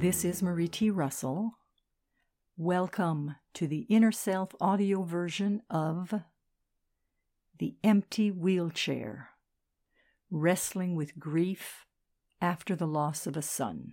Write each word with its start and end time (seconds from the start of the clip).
This 0.00 0.24
is 0.24 0.42
Marie 0.42 0.66
T. 0.66 0.88
Russell. 0.88 1.58
Welcome 2.56 3.34
to 3.52 3.66
the 3.66 3.80
Inner 3.90 4.12
Self 4.12 4.54
audio 4.58 5.02
version 5.02 5.60
of 5.68 6.22
The 7.58 7.74
Empty 7.84 8.30
Wheelchair 8.30 9.28
Wrestling 10.30 10.94
with 10.94 11.18
Grief 11.18 11.84
After 12.40 12.74
the 12.74 12.86
Loss 12.86 13.26
of 13.26 13.36
a 13.36 13.42
Son. 13.42 13.92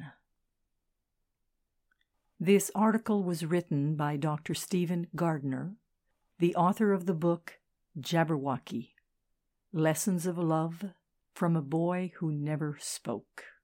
This 2.39 2.71
article 2.73 3.21
was 3.21 3.43
written 3.43 3.97
by 3.97 4.15
Dr. 4.15 4.53
Stephen 4.53 5.07
Gardner, 5.13 5.75
the 6.39 6.55
author 6.55 6.93
of 6.93 7.05
the 7.05 7.13
book 7.13 7.59
Jabberwocky 7.99 8.91
Lessons 9.73 10.25
of 10.25 10.37
Love 10.37 10.85
from 11.33 11.57
a 11.57 11.61
Boy 11.61 12.13
Who 12.19 12.31
Never 12.31 12.77
Spoke. 12.79 13.56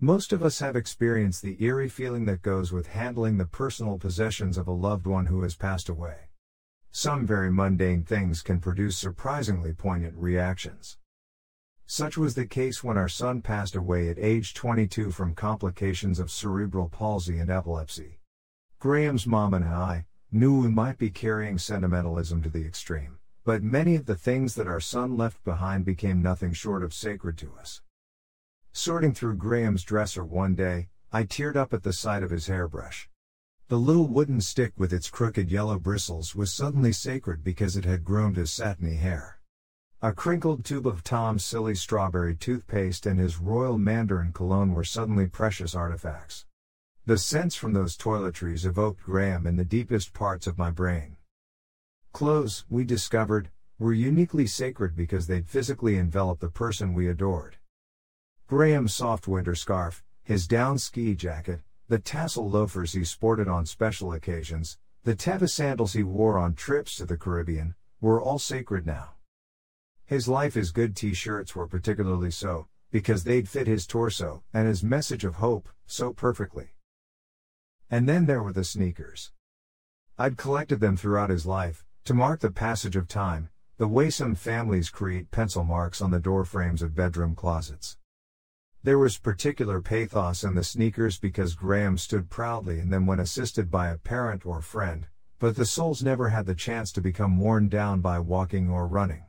Most 0.00 0.32
of 0.32 0.44
us 0.44 0.60
have 0.60 0.76
experienced 0.76 1.42
the 1.42 1.60
eerie 1.60 1.88
feeling 1.88 2.24
that 2.26 2.40
goes 2.40 2.70
with 2.70 2.86
handling 2.86 3.36
the 3.36 3.44
personal 3.46 3.98
possessions 3.98 4.56
of 4.56 4.68
a 4.68 4.72
loved 4.72 5.08
one 5.08 5.26
who 5.26 5.42
has 5.42 5.56
passed 5.56 5.88
away. 5.88 6.28
Some 6.92 7.26
very 7.26 7.50
mundane 7.50 8.04
things 8.04 8.40
can 8.40 8.60
produce 8.60 8.96
surprisingly 8.96 9.72
poignant 9.72 10.14
reactions. 10.16 10.98
Such 11.84 12.16
was 12.16 12.36
the 12.36 12.46
case 12.46 12.84
when 12.84 12.96
our 12.96 13.08
son 13.08 13.42
passed 13.42 13.74
away 13.74 14.08
at 14.08 14.20
age 14.20 14.54
22 14.54 15.10
from 15.10 15.34
complications 15.34 16.20
of 16.20 16.30
cerebral 16.30 16.88
palsy 16.88 17.38
and 17.38 17.50
epilepsy. 17.50 18.20
Graham's 18.78 19.26
mom 19.26 19.52
and 19.52 19.64
I 19.64 20.06
knew 20.30 20.60
we 20.60 20.68
might 20.68 20.98
be 20.98 21.10
carrying 21.10 21.58
sentimentalism 21.58 22.40
to 22.42 22.48
the 22.48 22.64
extreme, 22.64 23.18
but 23.44 23.64
many 23.64 23.96
of 23.96 24.06
the 24.06 24.14
things 24.14 24.54
that 24.54 24.68
our 24.68 24.78
son 24.78 25.16
left 25.16 25.42
behind 25.42 25.84
became 25.84 26.22
nothing 26.22 26.52
short 26.52 26.84
of 26.84 26.94
sacred 26.94 27.36
to 27.38 27.52
us. 27.58 27.80
Sorting 28.72 29.12
through 29.12 29.36
Graham's 29.36 29.82
dresser 29.82 30.24
one 30.24 30.54
day, 30.54 30.88
I 31.12 31.24
teared 31.24 31.56
up 31.56 31.72
at 31.72 31.82
the 31.82 31.92
sight 31.92 32.22
of 32.22 32.30
his 32.30 32.46
hairbrush. 32.46 33.08
The 33.68 33.78
little 33.78 34.06
wooden 34.06 34.40
stick 34.40 34.72
with 34.76 34.92
its 34.92 35.10
crooked 35.10 35.50
yellow 35.50 35.78
bristles 35.78 36.34
was 36.34 36.52
suddenly 36.52 36.92
sacred 36.92 37.44
because 37.44 37.76
it 37.76 37.84
had 37.84 38.04
groomed 38.04 38.36
his 38.36 38.50
satiny 38.50 38.96
hair. 38.96 39.40
A 40.00 40.12
crinkled 40.12 40.64
tube 40.64 40.86
of 40.86 41.02
Tom's 41.02 41.44
silly 41.44 41.74
strawberry 41.74 42.34
toothpaste 42.34 43.04
and 43.04 43.18
his 43.18 43.38
royal 43.38 43.76
mandarin 43.76 44.32
cologne 44.32 44.72
were 44.72 44.84
suddenly 44.84 45.26
precious 45.26 45.74
artifacts. 45.74 46.46
The 47.04 47.18
scents 47.18 47.56
from 47.56 47.74
those 47.74 47.96
toiletries 47.96 48.64
evoked 48.64 49.02
Graham 49.02 49.46
in 49.46 49.56
the 49.56 49.64
deepest 49.64 50.14
parts 50.14 50.46
of 50.46 50.56
my 50.56 50.70
brain. 50.70 51.16
Clothes, 52.12 52.64
we 52.70 52.84
discovered, 52.84 53.50
were 53.78 53.92
uniquely 53.92 54.46
sacred 54.46 54.96
because 54.96 55.26
they'd 55.26 55.46
physically 55.46 55.98
envelop 55.98 56.40
the 56.40 56.48
person 56.48 56.94
we 56.94 57.08
adored. 57.08 57.57
Graham's 58.48 58.94
soft 58.94 59.28
winter 59.28 59.54
scarf, 59.54 60.02
his 60.22 60.46
down 60.46 60.78
ski 60.78 61.14
jacket, 61.14 61.60
the 61.88 61.98
tassel 61.98 62.48
loafers 62.48 62.94
he 62.94 63.04
sported 63.04 63.46
on 63.46 63.66
special 63.66 64.14
occasions, 64.14 64.78
the 65.04 65.14
Teva 65.14 65.50
sandals 65.50 65.92
he 65.92 66.02
wore 66.02 66.38
on 66.38 66.54
trips 66.54 66.96
to 66.96 67.04
the 67.04 67.18
Caribbean, 67.18 67.74
were 68.00 68.18
all 68.18 68.38
sacred 68.38 68.86
now. 68.86 69.10
His 70.06 70.28
Life 70.28 70.56
is 70.56 70.70
Good 70.70 70.96
t 70.96 71.12
shirts 71.12 71.54
were 71.54 71.66
particularly 71.66 72.30
so, 72.30 72.68
because 72.90 73.24
they'd 73.24 73.50
fit 73.50 73.66
his 73.66 73.86
torso 73.86 74.42
and 74.54 74.66
his 74.66 74.82
message 74.82 75.26
of 75.26 75.34
hope 75.34 75.68
so 75.84 76.14
perfectly. 76.14 76.70
And 77.90 78.08
then 78.08 78.24
there 78.24 78.42
were 78.42 78.54
the 78.54 78.64
sneakers. 78.64 79.30
I'd 80.16 80.38
collected 80.38 80.80
them 80.80 80.96
throughout 80.96 81.28
his 81.28 81.44
life, 81.44 81.84
to 82.04 82.14
mark 82.14 82.40
the 82.40 82.50
passage 82.50 82.96
of 82.96 83.08
time, 83.08 83.50
the 83.76 83.86
way 83.86 84.08
some 84.08 84.34
families 84.34 84.88
create 84.88 85.30
pencil 85.30 85.64
marks 85.64 86.00
on 86.00 86.12
the 86.12 86.18
door 86.18 86.46
frames 86.46 86.80
of 86.80 86.94
bedroom 86.94 87.34
closets. 87.34 87.98
There 88.84 88.98
was 88.98 89.18
particular 89.18 89.80
pathos 89.80 90.44
in 90.44 90.54
the 90.54 90.62
sneakers 90.62 91.18
because 91.18 91.54
Graham 91.54 91.98
stood 91.98 92.30
proudly 92.30 92.78
in 92.78 92.90
them 92.90 93.06
when 93.06 93.18
assisted 93.18 93.70
by 93.70 93.88
a 93.88 93.98
parent 93.98 94.46
or 94.46 94.62
friend, 94.62 95.08
but 95.40 95.56
the 95.56 95.66
soles 95.66 96.02
never 96.02 96.28
had 96.28 96.46
the 96.46 96.54
chance 96.54 96.92
to 96.92 97.00
become 97.00 97.38
worn 97.38 97.68
down 97.68 98.00
by 98.00 98.20
walking 98.20 98.70
or 98.70 98.86
running. 98.86 99.24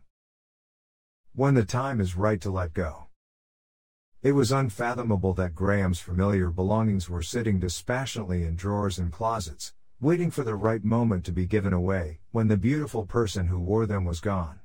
When 1.33 1.55
the 1.55 1.65
time 1.65 1.99
is 1.99 2.15
right 2.15 2.39
to 2.41 2.51
let 2.51 2.73
go. 2.73 3.07
It 4.21 4.33
was 4.33 4.51
unfathomable 4.51 5.33
that 5.33 5.55
Graham's 5.55 5.99
familiar 5.99 6.51
belongings 6.51 7.09
were 7.09 7.23
sitting 7.23 7.59
dispassionately 7.59 8.43
in 8.43 8.55
drawers 8.55 8.99
and 8.99 9.11
closets, 9.11 9.73
waiting 9.99 10.29
for 10.29 10.43
the 10.43 10.55
right 10.55 10.83
moment 10.83 11.25
to 11.25 11.31
be 11.31 11.45
given 11.47 11.73
away, 11.73 12.19
when 12.31 12.49
the 12.49 12.57
beautiful 12.57 13.05
person 13.05 13.47
who 13.47 13.59
wore 13.59 13.87
them 13.87 14.05
was 14.05 14.19
gone. 14.19 14.59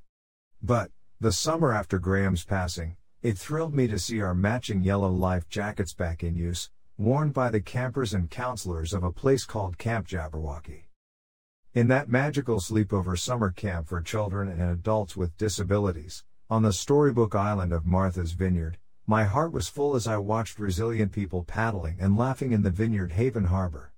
But, 0.63 0.91
the 1.21 1.33
summer 1.33 1.73
after 1.73 1.99
Graham's 1.99 2.45
passing, 2.45 2.97
it 3.25 3.39
thrilled 3.39 3.75
me 3.75 3.87
to 3.87 3.99
see 3.99 4.21
our 4.21 4.35
matching 4.35 4.83
yellow 4.83 5.09
life 5.09 5.49
jackets 5.49 5.95
back 5.95 6.23
in 6.23 6.37
use, 6.37 6.69
worn 6.99 7.31
by 7.31 7.49
the 7.49 7.59
campers 7.59 8.13
and 8.13 8.31
counselors 8.31 8.93
of 8.93 9.03
a 9.03 9.11
place 9.11 9.47
called 9.47 9.79
Camp 9.79 10.07
Jabberwocky. 10.07 10.83
In 11.73 11.89
that 11.89 12.11
magical 12.11 12.61
sleepover 12.61 13.19
summer 13.19 13.51
camp 13.51 13.89
for 13.89 14.03
children 14.03 14.51
and 14.51 14.61
adults 14.61 15.17
with 15.17 15.39
disabilities, 15.39 16.23
on 16.51 16.61
the 16.61 16.73
storybook 16.75 17.35
island 17.35 17.73
of 17.73 17.87
Martha's 17.87 18.33
Vineyard, 18.33 18.77
my 19.07 19.25
heart 19.25 19.53
was 19.53 19.71
full 19.71 19.97
as 19.97 20.07
I 20.07 20.19
watched 20.19 20.59
resilient 20.59 21.11
people 21.11 21.45
paddling 21.45 21.97
and 21.99 22.19
laughing 22.19 22.53
in 22.53 22.61
the 22.61 22.69
Vineyard 22.69 23.13
Haven 23.13 23.45
Harbor. 23.45 23.95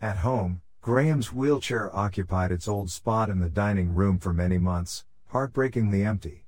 At 0.00 0.16
home, 0.16 0.62
Graham's 0.80 1.34
wheelchair 1.34 1.94
occupied 1.94 2.50
its 2.50 2.66
old 2.66 2.90
spot 2.90 3.28
in 3.28 3.40
the 3.40 3.50
dining 3.50 3.94
room 3.94 4.18
for 4.18 4.32
many 4.32 4.56
months, 4.56 5.04
heartbreakingly 5.26 6.02
empty. 6.02 6.45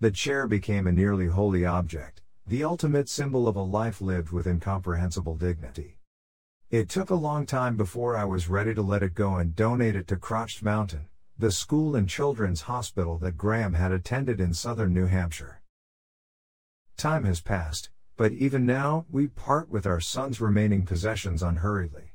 The 0.00 0.10
chair 0.10 0.46
became 0.46 0.86
a 0.86 0.92
nearly 0.92 1.26
holy 1.26 1.64
object, 1.64 2.20
the 2.46 2.64
ultimate 2.64 3.08
symbol 3.08 3.46
of 3.46 3.56
a 3.56 3.62
life 3.62 4.00
lived 4.00 4.32
with 4.32 4.46
incomprehensible 4.46 5.36
dignity. 5.36 5.98
It 6.70 6.88
took 6.88 7.10
a 7.10 7.14
long 7.14 7.46
time 7.46 7.76
before 7.76 8.16
I 8.16 8.24
was 8.24 8.48
ready 8.48 8.74
to 8.74 8.82
let 8.82 9.02
it 9.02 9.14
go 9.14 9.36
and 9.36 9.54
donate 9.54 9.94
it 9.94 10.08
to 10.08 10.16
Crotched 10.16 10.62
Mountain, 10.62 11.08
the 11.38 11.52
school 11.52 11.94
and 11.94 12.08
children's 12.08 12.62
hospital 12.62 13.18
that 13.18 13.36
Graham 13.36 13.74
had 13.74 13.92
attended 13.92 14.40
in 14.40 14.52
southern 14.52 14.92
New 14.92 15.06
Hampshire. 15.06 15.62
Time 16.96 17.24
has 17.24 17.40
passed, 17.40 17.90
but 18.16 18.32
even 18.32 18.66
now, 18.66 19.06
we 19.10 19.28
part 19.28 19.68
with 19.68 19.86
our 19.86 20.00
son's 20.00 20.40
remaining 20.40 20.84
possessions 20.84 21.42
unhurriedly. 21.42 22.12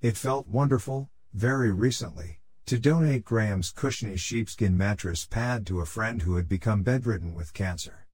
It 0.00 0.16
felt 0.16 0.46
wonderful, 0.48 1.10
very 1.32 1.72
recently, 1.72 2.37
to 2.68 2.78
donate 2.78 3.24
Graham's 3.24 3.70
cushiony 3.70 4.18
sheepskin 4.18 4.76
mattress 4.76 5.24
pad 5.24 5.66
to 5.66 5.80
a 5.80 5.86
friend 5.86 6.20
who 6.20 6.36
had 6.36 6.50
become 6.50 6.82
bedridden 6.82 7.32
with 7.32 7.54
cancer. 7.54 8.06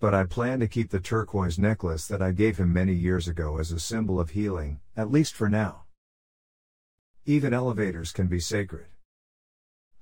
But 0.00 0.12
I 0.12 0.24
plan 0.24 0.58
to 0.58 0.66
keep 0.66 0.90
the 0.90 0.98
turquoise 0.98 1.56
necklace 1.56 2.08
that 2.08 2.20
I 2.20 2.32
gave 2.32 2.56
him 2.56 2.72
many 2.72 2.94
years 2.94 3.28
ago 3.28 3.58
as 3.58 3.70
a 3.70 3.78
symbol 3.78 4.18
of 4.18 4.30
healing, 4.30 4.80
at 4.96 5.12
least 5.12 5.34
for 5.34 5.48
now. 5.48 5.84
Even 7.26 7.54
elevators 7.54 8.10
can 8.10 8.26
be 8.26 8.40
sacred. 8.40 8.86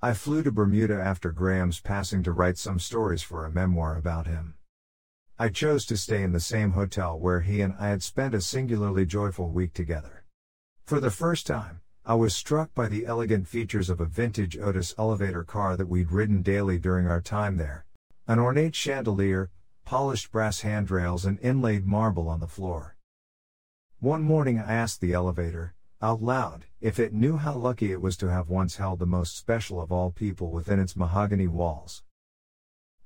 I 0.01 0.15
flew 0.15 0.41
to 0.41 0.51
Bermuda 0.51 0.99
after 0.99 1.31
Graham's 1.31 1.79
passing 1.79 2.23
to 2.23 2.31
write 2.31 2.57
some 2.57 2.79
stories 2.79 3.21
for 3.21 3.45
a 3.45 3.51
memoir 3.51 3.97
about 3.97 4.25
him. 4.25 4.55
I 5.37 5.49
chose 5.49 5.85
to 5.85 5.95
stay 5.95 6.23
in 6.23 6.31
the 6.31 6.39
same 6.39 6.71
hotel 6.71 7.19
where 7.19 7.41
he 7.41 7.61
and 7.61 7.75
I 7.79 7.89
had 7.89 8.01
spent 8.01 8.33
a 8.33 8.41
singularly 8.41 9.05
joyful 9.05 9.51
week 9.51 9.73
together. 9.75 10.25
For 10.85 10.99
the 10.99 11.11
first 11.11 11.45
time, 11.45 11.80
I 12.03 12.15
was 12.15 12.35
struck 12.35 12.73
by 12.73 12.87
the 12.87 13.05
elegant 13.05 13.47
features 13.47 13.87
of 13.87 14.01
a 14.01 14.05
vintage 14.05 14.57
Otis 14.57 14.95
elevator 14.97 15.43
car 15.43 15.77
that 15.77 15.87
we'd 15.87 16.11
ridden 16.11 16.41
daily 16.41 16.79
during 16.79 17.05
our 17.05 17.21
time 17.21 17.57
there. 17.57 17.85
An 18.27 18.39
ornate 18.39 18.73
chandelier, 18.73 19.51
polished 19.85 20.31
brass 20.31 20.61
handrails, 20.61 21.25
and 21.25 21.37
inlaid 21.41 21.85
marble 21.85 22.27
on 22.27 22.39
the 22.39 22.47
floor. 22.47 22.97
One 23.99 24.23
morning 24.23 24.57
I 24.57 24.73
asked 24.73 24.99
the 24.99 25.13
elevator, 25.13 25.75
out 26.01 26.23
loud, 26.23 26.65
if 26.79 26.97
it 26.97 27.13
knew 27.13 27.37
how 27.37 27.53
lucky 27.53 27.91
it 27.91 28.01
was 28.01 28.17
to 28.17 28.31
have 28.31 28.49
once 28.49 28.77
held 28.77 28.97
the 28.97 29.05
most 29.05 29.37
special 29.37 29.79
of 29.79 29.91
all 29.91 30.09
people 30.09 30.49
within 30.49 30.79
its 30.79 30.95
mahogany 30.95 31.45
walls. 31.45 32.01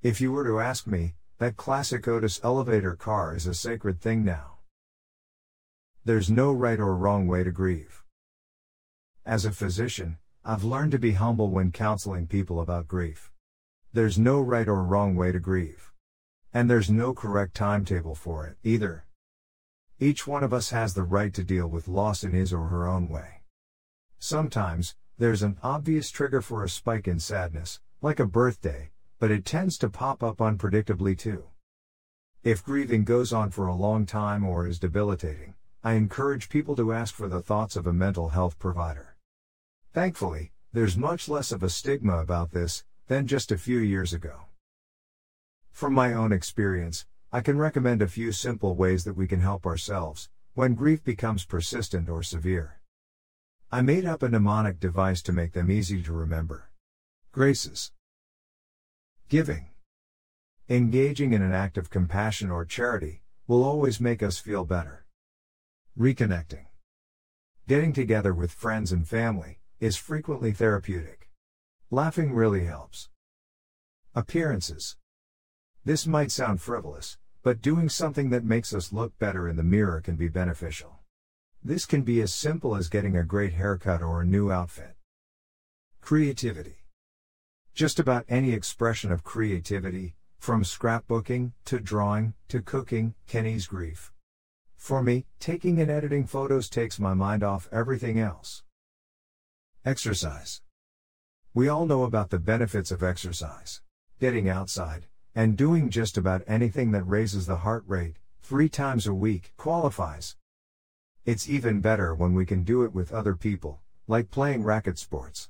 If 0.01 0.21
you 0.21 0.31
were 0.31 0.45
to 0.45 0.61
ask 0.61 0.87
me, 0.87 1.15
that 1.39 1.57
classic 1.57 2.07
Otis 2.07 2.39
elevator 2.45 2.95
car 2.95 3.35
is 3.35 3.45
a 3.45 3.53
sacred 3.53 3.99
thing 3.99 4.23
now. 4.23 4.59
There's 6.05 6.31
no 6.31 6.53
right 6.53 6.79
or 6.79 6.95
wrong 6.95 7.27
way 7.27 7.43
to 7.43 7.51
grieve. 7.51 8.04
As 9.27 9.43
a 9.43 9.51
physician, 9.51 10.19
I've 10.43 10.63
learned 10.63 10.91
to 10.91 10.99
be 10.99 11.13
humble 11.13 11.49
when 11.49 11.71
counseling 11.71 12.27
people 12.27 12.61
about 12.61 12.87
grief. 12.87 13.31
There's 13.91 14.19
no 14.19 14.39
right 14.39 14.67
or 14.67 14.83
wrong 14.83 15.15
way 15.15 15.31
to 15.31 15.39
grieve. 15.39 15.91
And 16.53 16.69
there's 16.69 16.91
no 16.91 17.11
correct 17.15 17.55
timetable 17.55 18.13
for 18.13 18.45
it, 18.45 18.57
either. 18.63 19.07
Each 19.99 20.27
one 20.27 20.43
of 20.43 20.53
us 20.53 20.69
has 20.69 20.93
the 20.93 21.01
right 21.01 21.33
to 21.33 21.43
deal 21.43 21.67
with 21.67 21.87
loss 21.87 22.23
in 22.23 22.33
his 22.33 22.53
or 22.53 22.67
her 22.67 22.87
own 22.87 23.09
way. 23.09 23.41
Sometimes, 24.19 24.95
there's 25.17 25.41
an 25.41 25.57
obvious 25.63 26.11
trigger 26.11 26.43
for 26.43 26.63
a 26.63 26.69
spike 26.69 27.07
in 27.07 27.19
sadness, 27.19 27.79
like 28.03 28.19
a 28.19 28.27
birthday, 28.27 28.91
but 29.17 29.31
it 29.31 29.43
tends 29.43 29.75
to 29.79 29.89
pop 29.89 30.21
up 30.21 30.37
unpredictably 30.37 31.17
too. 31.17 31.45
If 32.43 32.63
grieving 32.63 33.05
goes 33.05 33.33
on 33.33 33.49
for 33.49 33.65
a 33.65 33.73
long 33.73 34.05
time 34.05 34.45
or 34.45 34.67
is 34.67 34.77
debilitating, 34.77 35.55
I 35.83 35.93
encourage 35.93 36.47
people 36.47 36.75
to 36.75 36.93
ask 36.93 37.15
for 37.15 37.27
the 37.27 37.41
thoughts 37.41 37.75
of 37.75 37.87
a 37.87 37.93
mental 37.93 38.29
health 38.29 38.59
provider. 38.59 39.14
Thankfully, 39.95 40.51
there's 40.73 40.97
much 40.97 41.29
less 41.29 41.53
of 41.53 41.63
a 41.63 41.69
stigma 41.69 42.17
about 42.17 42.51
this 42.51 42.83
than 43.07 43.27
just 43.27 43.49
a 43.49 43.57
few 43.57 43.79
years 43.79 44.11
ago. 44.11 44.41
From 45.71 45.93
my 45.93 46.13
own 46.13 46.33
experience, 46.33 47.05
I 47.31 47.39
can 47.39 47.57
recommend 47.57 48.01
a 48.01 48.09
few 48.09 48.33
simple 48.33 48.75
ways 48.75 49.05
that 49.05 49.15
we 49.15 49.25
can 49.25 49.39
help 49.39 49.65
ourselves 49.65 50.27
when 50.53 50.73
grief 50.73 51.01
becomes 51.01 51.45
persistent 51.45 52.09
or 52.09 52.23
severe. 52.23 52.81
I 53.71 53.81
made 53.83 54.05
up 54.05 54.21
a 54.21 54.27
mnemonic 54.27 54.81
device 54.81 55.21
to 55.21 55.31
make 55.31 55.53
them 55.53 55.71
easy 55.71 56.03
to 56.03 56.11
remember. 56.11 56.71
Graces. 57.31 57.93
Giving. 59.29 59.69
Engaging 60.67 61.31
in 61.31 61.41
an 61.41 61.53
act 61.53 61.77
of 61.77 61.89
compassion 61.89 62.51
or 62.51 62.65
charity 62.65 63.21
will 63.47 63.63
always 63.63 64.01
make 64.01 64.21
us 64.21 64.39
feel 64.39 64.65
better. 64.65 65.05
Reconnecting. 65.97 66.65
Getting 67.65 67.93
together 67.93 68.33
with 68.33 68.51
friends 68.51 68.91
and 68.91 69.07
family 69.07 69.59
is 69.79 69.97
frequently 69.97 70.51
therapeutic. 70.51 71.29
Laughing 71.91 72.33
really 72.33 72.65
helps. 72.65 73.09
Appearances. 74.13 74.97
This 75.83 76.07
might 76.07 76.31
sound 76.31 76.61
frivolous, 76.61 77.17
but 77.43 77.61
doing 77.61 77.89
something 77.89 78.31
that 78.31 78.43
makes 78.43 78.73
us 78.73 78.91
look 78.91 79.17
better 79.19 79.47
in 79.47 79.55
the 79.55 79.63
mirror 79.63 80.01
can 80.01 80.15
be 80.15 80.27
beneficial. 80.27 80.99
This 81.63 81.85
can 81.85 82.01
be 82.01 82.21
as 82.21 82.33
simple 82.33 82.75
as 82.75 82.89
getting 82.89 83.15
a 83.17 83.23
great 83.23 83.53
haircut 83.53 84.01
or 84.01 84.21
a 84.21 84.25
new 84.25 84.51
outfit. 84.51 84.95
Creativity. 86.01 86.85
Just 87.73 87.99
about 87.99 88.25
any 88.29 88.53
expression 88.53 89.11
of 89.11 89.23
creativity, 89.23 90.15
from 90.39 90.63
scrapbooking, 90.63 91.53
to 91.65 91.79
drawing, 91.79 92.33
to 92.47 92.61
cooking, 92.61 93.15
can 93.27 93.45
ease 93.45 93.67
grief. 93.67 94.11
For 94.77 95.01
me, 95.01 95.25
taking 95.39 95.81
and 95.81 95.89
editing 95.89 96.27
photos 96.27 96.69
takes 96.69 96.99
my 96.99 97.13
mind 97.13 97.43
off 97.43 97.67
everything 97.71 98.19
else. 98.19 98.63
Exercise. 99.85 100.63
We 101.53 101.67
all 101.67 101.85
know 101.85 102.05
about 102.05 102.31
the 102.31 102.39
benefits 102.39 102.89
of 102.89 103.03
exercise. 103.03 103.83
Getting 104.19 104.49
outside, 104.49 105.05
and 105.35 105.55
doing 105.55 105.91
just 105.91 106.17
about 106.17 106.41
anything 106.47 106.89
that 106.93 107.03
raises 107.03 107.45
the 107.45 107.57
heart 107.57 107.83
rate, 107.85 108.15
three 108.41 108.67
times 108.67 109.05
a 109.05 109.13
week, 109.13 109.53
qualifies. 109.57 110.37
It's 111.23 111.47
even 111.47 111.81
better 111.81 112.15
when 112.15 112.33
we 112.33 112.47
can 112.47 112.63
do 112.63 112.83
it 112.83 112.95
with 112.95 113.13
other 113.13 113.35
people, 113.35 113.79
like 114.07 114.31
playing 114.31 114.63
racket 114.63 114.97
sports. 114.97 115.49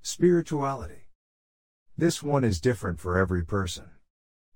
Spirituality. 0.00 1.08
This 1.96 2.22
one 2.22 2.44
is 2.44 2.60
different 2.60 3.00
for 3.00 3.18
every 3.18 3.44
person. 3.44 3.90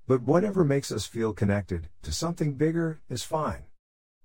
But 0.06 0.23
whatever 0.23 0.62
makes 0.62 0.93
us 0.93 1.05
feel 1.05 1.32
connected 1.32 1.88
to 2.03 2.12
something 2.12 2.55
bigger 2.55 3.00
is 3.11 3.25
fine. 3.25 3.65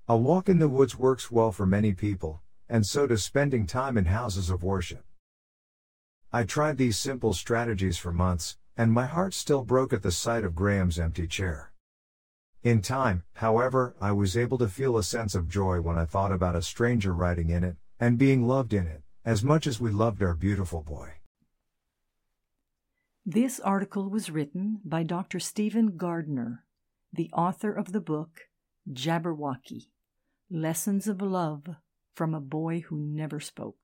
A 0.07 0.16
walk 0.16 0.48
in 0.48 0.60
the 0.60 0.69
woods 0.69 0.95
works 0.95 1.31
well 1.31 1.51
for 1.51 1.66
many 1.66 1.92
people, 1.94 2.44
and 2.69 2.86
so 2.86 3.08
does 3.08 3.24
spending 3.24 3.66
time 3.66 3.98
in 3.98 4.06
houses 4.06 4.50
of 4.50 4.64
worship. 4.64 5.04
I 6.31 6.44
tried 6.44 6.78
these 6.78 6.98
simple 6.98 7.34
strategies 7.34 7.98
for 7.98 8.12
months, 8.12 8.58
and 8.75 8.92
my 8.92 9.06
heart 9.06 9.34
still 9.34 9.64
broke 9.64 9.94
at 9.94 10.04
the 10.04 10.12
sight 10.12 10.44
of 10.44 10.56
Graham's 10.56 11.00
empty 11.00 11.28
chair. 11.28 11.72
In 12.64 12.81
time, 12.81 13.24
however, 13.36 13.96
I 14.02 14.12
was 14.12 14.36
able 14.36 14.58
to 14.58 14.68
feel 14.68 14.98
a 14.98 15.04
sense 15.04 15.36
of 15.36 15.48
joy 15.48 15.80
when 15.80 15.98
I 15.98 16.06
thought 16.06 16.31
about 16.31 16.56
a 16.56 16.62
stranger 16.62 17.14
riding 17.14 17.50
in 17.50 17.64
it, 17.64 17.78
and 18.00 18.18
being 18.18 18.48
loved 18.48 18.74
in 18.74 18.86
it, 18.88 19.04
as 19.24 19.44
much 19.44 19.66
as 19.68 19.80
we 19.80 19.90
loved 19.90 20.22
our 20.22 20.34
beautiful 20.34 20.84
boy. 20.84 21.14
This 23.25 23.60
article 23.60 24.10
was 24.10 24.30
written 24.30 24.80
by 24.86 25.04
Dr. 25.04 25.40
Stephen 25.40 25.98
Gardner, 25.98 26.66
the 27.12 27.30
author 27.31 27.72
of 27.72 27.92
the 27.92 28.02
book 28.02 28.50
Jabberwocky 28.92 29.88
Lessons 30.50 31.08
of 31.08 31.22
Love 31.22 31.75
from 32.18 32.34
a 32.34 32.42
Boy 32.42 32.80
Who 32.88 32.98
Never 32.98 33.40
Spoke. 33.40 33.78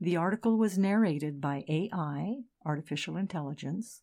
The 0.00 0.16
article 0.16 0.56
was 0.56 0.78
narrated 0.78 1.42
by 1.42 1.62
AI, 1.68 2.36
artificial 2.64 3.18
intelligence, 3.18 4.00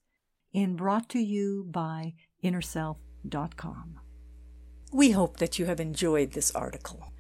and 0.54 0.78
brought 0.78 1.10
to 1.10 1.20
you 1.20 1.66
by 1.72 2.14
InnerSelf.com. 2.44 4.00
We 4.92 5.10
hope 5.10 5.38
that 5.38 5.58
you 5.58 5.66
have 5.66 5.80
enjoyed 5.80 6.34
this 6.34 6.52
article. 6.52 7.12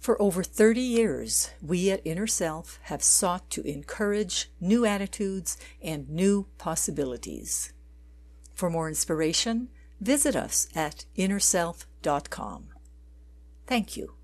For 0.00 0.20
over 0.20 0.42
30 0.42 0.80
years, 0.80 1.50
we 1.62 1.88
at 1.92 2.04
Inner 2.04 2.26
Self 2.26 2.80
have 2.82 3.04
sought 3.04 3.50
to 3.50 3.62
encourage 3.62 4.50
new 4.60 4.84
attitudes 4.84 5.56
and 5.80 6.08
new 6.08 6.48
possibilities. 6.58 7.72
For 8.52 8.68
more 8.68 8.88
inspiration, 8.88 9.68
visit 10.00 10.34
us 10.34 10.66
at 10.74 11.04
InnerSelf.com. 11.16 12.71
Thank 13.72 13.96
you. 13.96 14.21